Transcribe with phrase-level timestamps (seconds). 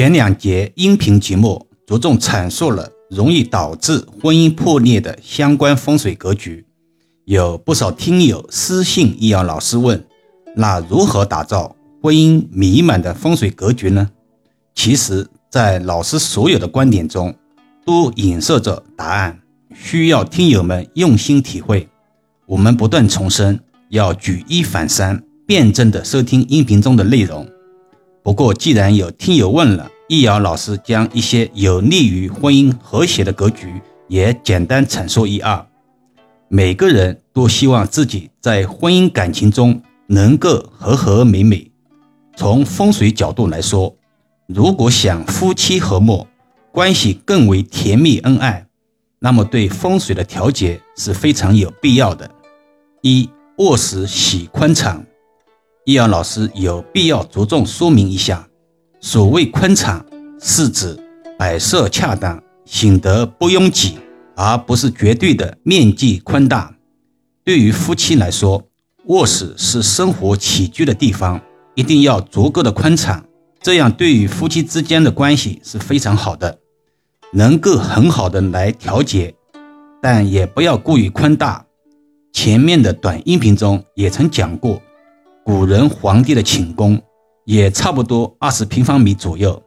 [0.00, 6.64] 前两节音频节目着重阐述了容易导致婚姻破裂的相关风水格局，
[7.26, 10.02] 有不少听友私信易阳老师问：
[10.56, 14.10] 那如何打造婚姻美满的风水格局呢？
[14.74, 17.34] 其实，在老师所有的观点中，
[17.84, 19.38] 都影射着答案，
[19.74, 21.86] 需要听友们用心体会。
[22.46, 23.60] 我们不断重申，
[23.90, 27.46] 要举一反三，辩证的收听音频中的内容。
[28.22, 35.66] 不过，既然有听友问了，易遥老师将一些有利于婚姻和谐的格局也简单阐述一二。
[36.48, 41.70] 每个人都希望自己在婚姻感情中能够和和美美。
[42.36, 43.96] 从风水角度来说，
[44.46, 46.26] 如果想夫妻和睦，
[46.72, 48.66] 关系更为甜蜜恩爱，
[49.18, 52.30] 那么对风水的调节是非常有必要的。
[53.02, 55.04] 一、卧室喜宽敞。
[55.90, 58.46] 易阳老师有必要着重说明一下，
[59.00, 60.06] 所谓宽敞，
[60.40, 60.96] 是指
[61.36, 63.98] 摆设恰当，显得不拥挤，
[64.36, 66.72] 而不是绝对的面积宽大。
[67.42, 68.62] 对于夫妻来说，
[69.06, 71.40] 卧室是生活起居的地方，
[71.74, 73.24] 一定要足够的宽敞，
[73.60, 76.56] 这样对于夫妻之间的关系是非常好的，
[77.32, 79.34] 能够很好的来调节，
[80.00, 81.66] 但也不要过于宽大。
[82.32, 84.80] 前面的短音频中也曾讲过。
[85.44, 87.00] 古人皇帝的寝宫
[87.44, 89.60] 也差不多二十平方米左右。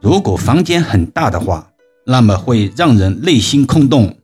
[0.00, 1.70] 如果房间很大的话，
[2.06, 4.16] 那么会让人内心空洞，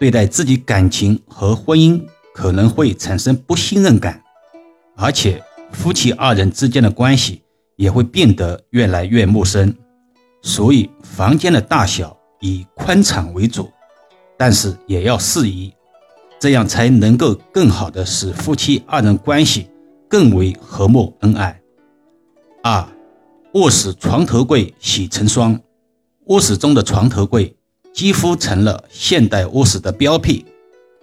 [0.00, 2.00] 对待自己感情和婚姻
[2.34, 4.22] 可能会产生不信任感，
[4.96, 7.42] 而且夫妻二人之间的关系
[7.76, 9.74] 也会变得越来越陌生。
[10.42, 13.70] 所以，房间的大小以宽敞为主，
[14.36, 15.72] 但是也要适宜，
[16.38, 19.68] 这样才能够更好的使夫妻二人关系。
[20.08, 21.60] 更为和睦恩爱。
[22.62, 22.88] 二，
[23.54, 25.58] 卧室床头柜喜成双。
[26.26, 27.56] 卧室中的床头柜
[27.92, 30.44] 几乎成了现代卧室的标配，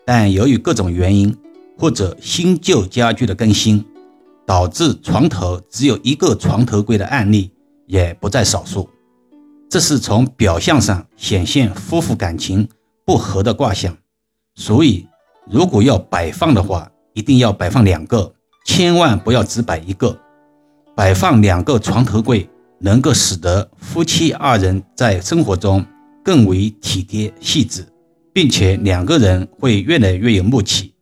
[0.05, 1.35] 但由于各种原因
[1.77, 3.83] 或者新旧家具的更新，
[4.45, 7.51] 导致床头只有一个床头柜的案例
[7.87, 8.89] 也不在少数。
[9.69, 12.67] 这是从表象上显现夫妇感情
[13.05, 13.97] 不和的卦象。
[14.55, 15.07] 所以，
[15.49, 18.31] 如果要摆放的话，一定要摆放两个。
[18.63, 20.17] 千万不要只摆一个，
[20.95, 25.85] 摆放两个床头柜，能够使得夫妻二人在生活中
[26.23, 27.85] 更为体贴细致，
[28.31, 30.93] 并且两个人会越来越有默契，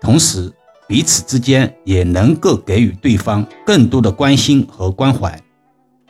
[0.00, 0.50] 同时
[0.88, 5.38] 彼此之间也能够给予对方更多的关心和关怀，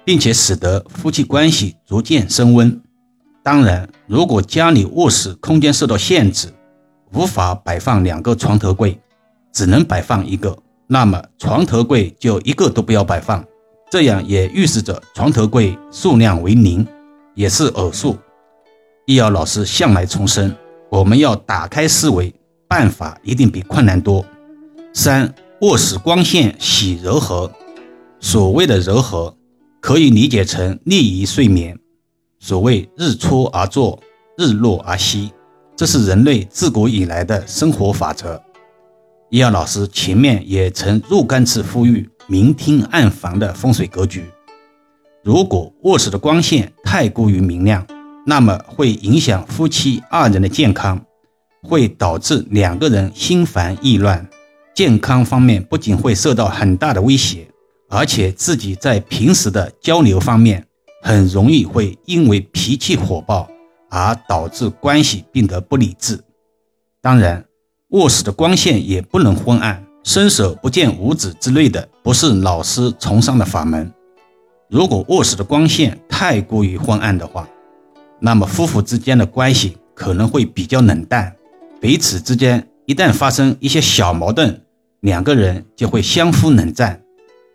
[0.04, 2.80] 并且使得夫妻关系逐渐升温。
[3.42, 6.48] 当然，如果家里卧室空间受到限制，
[7.12, 9.00] 无法摆放两个床头柜，
[9.52, 10.56] 只能摆放一个。
[10.87, 13.44] 那么床头柜就一个都不要摆放，
[13.91, 16.87] 这样也预示着床头柜数量为零，
[17.34, 18.16] 也是偶数。
[19.06, 20.54] 易遥老师向来重申，
[20.91, 22.34] 我们要打开思维，
[22.69, 24.25] 办法一定比困难多。
[24.93, 27.50] 三、卧室光线喜柔和。
[28.20, 29.34] 所谓的柔和，
[29.81, 31.76] 可以理解成利于睡眠。
[32.38, 34.00] 所谓日出而作，
[34.38, 35.32] 日落而息，
[35.75, 38.41] 这是人类自古以来的生活法则。
[39.32, 44.26] 易阳老师前面也曾若干次呼吁明厅暗房的风水格局。
[45.25, 47.87] 如果卧室的光线太过于明亮，
[48.26, 51.03] 那么会影响夫妻二人的健康，
[51.62, 54.28] 会导致两个人心烦意乱，
[54.75, 57.49] 健康方面不仅会受到很大的威胁，
[57.88, 60.66] 而且自己在平时的交流方面
[61.00, 63.49] 很容易会因为脾气火爆
[63.88, 66.20] 而导致关系变得不理智。
[67.00, 67.43] 当然。
[67.92, 73.92] 卧室的光线也不能昏暗，伸手不见五指之类的，不是老师崇尚的法门。
[74.70, 77.47] 如果卧室的光线太过于昏暗的话，
[78.19, 81.36] 那么夫妇之间的关系可能会比较冷淡，
[81.82, 84.62] 彼此之间一旦发生一些小矛盾，
[85.00, 86.98] 两个人就会相互冷战。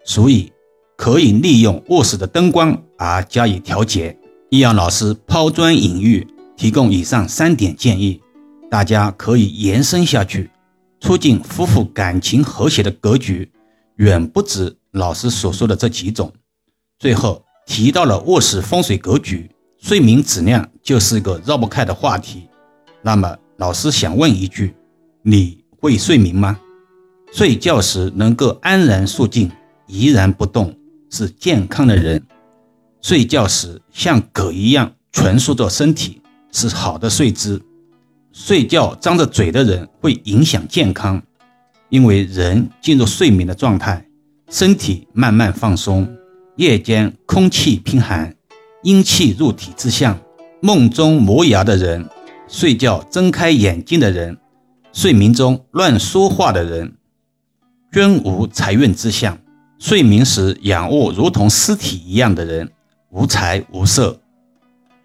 [0.05, 0.51] 所以
[0.95, 4.15] 可以利用卧室的灯光而加以调节。
[4.51, 8.21] 易阳老师抛砖引玉，提供以上三点建议。
[8.69, 10.49] 大家可以延伸下去，
[10.99, 13.49] 促进夫妇感情和谐的格局，
[13.95, 16.31] 远不止老师所说的这几种。
[16.99, 19.49] 最后提到了卧室风水格局，
[19.79, 22.49] 睡眠质量就是一个绕不开的话题。
[23.01, 24.75] 那么，老师想问一句：
[25.21, 26.59] 你会睡眠吗？
[27.31, 29.49] 睡觉时能够安然肃静、
[29.85, 30.75] 怡然不动，
[31.09, 32.19] 是健康的人；
[33.01, 36.21] 睡觉时像狗一样蜷缩着身体，
[36.51, 37.61] 是好的睡姿。
[38.39, 41.19] 睡觉张着嘴的人会影响健康，
[41.89, 44.05] 因为人进入睡眠的状态，
[44.51, 46.07] 身体慢慢放松，
[46.55, 48.35] 夜间空气偏寒，
[48.83, 50.15] 阴气入体之象，
[50.61, 52.07] 梦中磨牙的人，
[52.47, 54.37] 睡觉睁开眼睛的人，
[54.93, 56.93] 睡眠中乱说话的人，
[57.91, 59.39] 均无财运之象。
[59.79, 62.71] 睡眠时仰卧如同尸体一样的人，
[63.09, 64.19] 无财无色；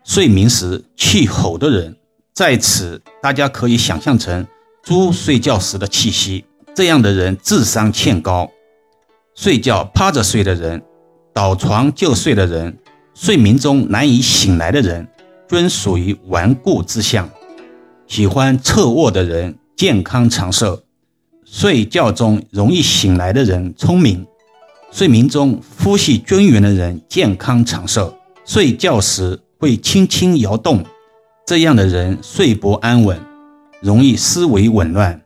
[0.05, 1.97] 睡眠时气吼的人，
[2.35, 4.47] 在此大家可以想象成
[4.83, 6.45] 猪睡觉时的气息。
[6.75, 8.51] 这样的人智商欠高。
[9.35, 10.83] 睡觉趴着睡的人，
[11.35, 12.79] 倒床就睡的人，
[13.15, 15.07] 睡眠中难以醒来的人，
[15.49, 17.29] 均属于顽固之象。
[18.07, 20.83] 喜欢侧卧的人健康长寿，
[21.45, 24.27] 睡觉中容易醒来的人聪明。
[24.91, 30.83] 睡眠中呼吸均匀的人健康长寿，睡觉时会轻轻摇动，
[31.45, 33.21] 这样的人睡不安稳，
[33.81, 35.21] 容易思维紊乱。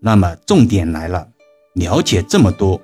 [0.00, 1.26] 那么重点来了，
[1.74, 2.80] 了解这么多，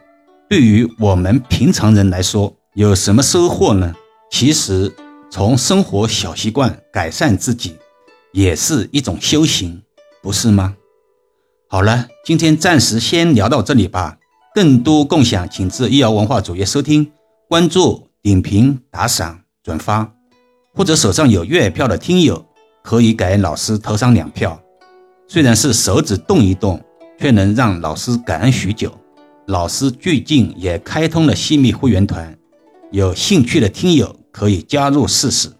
[0.48, 3.94] 对于我们平常人来说有什么收获呢？
[4.30, 4.92] 其实
[5.30, 7.76] 从生活小习惯改善自己，
[8.32, 9.80] 也是一种修行，
[10.20, 10.74] 不是吗？
[11.68, 14.18] 好了，今天暂时先聊到这里吧。
[14.54, 17.12] 更多共享，请至易瑶文化主页收听、
[17.48, 20.12] 关注、点评、打赏、转发，
[20.74, 22.44] 或者手上有月票的听友，
[22.82, 24.60] 可以给老师投上两票。
[25.28, 26.80] 虽然是手指动一动，
[27.18, 28.92] 却能让老师感恩许久。
[29.46, 32.36] 老师最近也开通了西密会员团，
[32.90, 35.50] 有兴趣的听友可以加入试试。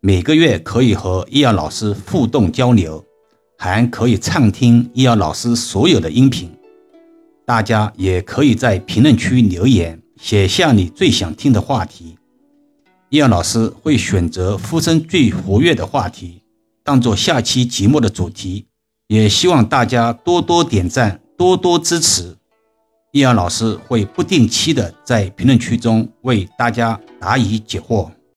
[0.00, 3.04] 每个月可以和易瑶老师互动交流，
[3.58, 6.50] 还可以畅听易瑶老师所有的音频。
[7.44, 12.16] 大家也可以在评论区留言，写下你最想听的话题，
[13.08, 16.42] 易阳老师会选择呼声最活跃的话题，
[16.82, 18.66] 当做下期节目的主题。
[19.06, 22.36] 也希望大家多多点赞，多多支持。
[23.12, 28.10] 易阳老师会不定期的在评论区中为大家答疑解惑。